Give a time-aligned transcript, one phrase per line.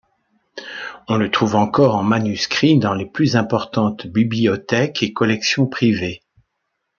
[1.07, 6.23] On le trouve encore, en manuscrit, dans les plus importantes bibliothèques et collections privées.